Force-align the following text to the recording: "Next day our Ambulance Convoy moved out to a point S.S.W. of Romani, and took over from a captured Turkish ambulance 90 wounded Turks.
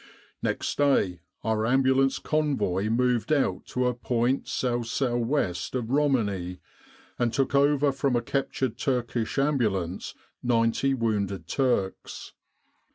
"Next 0.41 0.79
day 0.79 1.19
our 1.43 1.63
Ambulance 1.63 2.17
Convoy 2.17 2.89
moved 2.89 3.31
out 3.31 3.67
to 3.67 3.85
a 3.85 3.93
point 3.93 4.47
S.S.W. 4.47 5.35
of 5.73 5.91
Romani, 5.91 6.59
and 7.19 7.31
took 7.31 7.53
over 7.53 7.91
from 7.91 8.15
a 8.15 8.21
captured 8.23 8.79
Turkish 8.79 9.37
ambulance 9.37 10.15
90 10.41 10.95
wounded 10.95 11.47
Turks. 11.47 12.33